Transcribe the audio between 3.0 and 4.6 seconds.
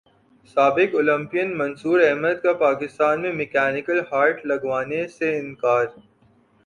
میں mechanical heart